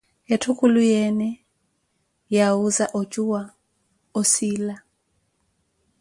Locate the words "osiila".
4.19-4.75